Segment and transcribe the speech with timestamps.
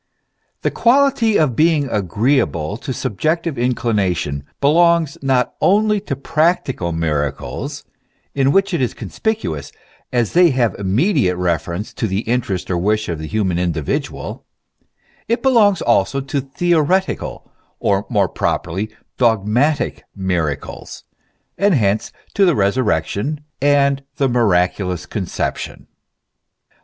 [0.63, 7.83] THE quality of being agreeable to subjective inclination belongs not only to practical miracles,
[8.33, 9.71] in which it is conspicuous,
[10.11, 14.43] as they have immediate reference to the interest or wish of the human individual;
[15.27, 18.89] it belongs also to theoretical, or more pro perly
[19.19, 21.03] dogmatic miracles,
[21.59, 25.85] and hence to the Kesurrection and the Miraculous Conception.